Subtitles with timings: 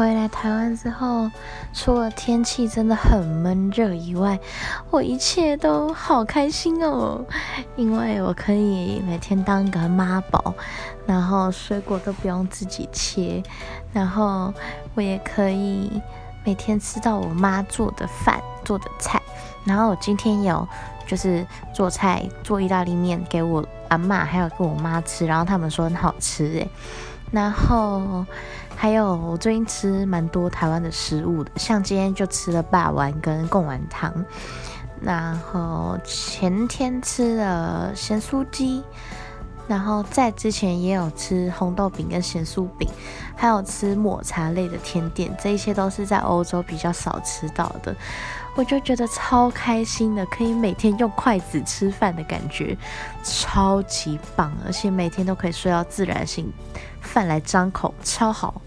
[0.00, 1.30] 回来台湾之后，
[1.74, 4.40] 除了天气真的很闷热以外，
[4.88, 7.22] 我一切都好开心哦，
[7.76, 10.54] 因为我可以每天当个妈宝，
[11.04, 13.42] 然后水果都不用自己切，
[13.92, 14.50] 然后
[14.94, 16.00] 我也可以
[16.46, 19.20] 每天吃到我妈做的饭做的菜，
[19.66, 20.66] 然后我今天有
[21.10, 26.70] 就是做菜做意大利面给我阿妈还有给我妈吃，然后他们说很好吃诶。
[27.32, 28.24] 然后
[28.76, 34.24] 还有，我最近吃蛮多台湾的食物的，像今天就吃了霸丸跟贡丸汤，
[35.00, 38.84] 然后前天吃了咸酥鸡，
[39.70, 42.90] 然后在之前也有吃红豆饼跟咸酥饼，
[43.36, 47.94] 还有吃抹茶类的甜点，这一些都是在欧洲比较少吃到的，
[48.56, 52.76] 我就觉得超开心的，可以每天用筷子吃饭的感觉，
[53.22, 56.52] 超级棒，而且每天都可以睡到自然醒。
[57.00, 58.60] 饭来张口，超好。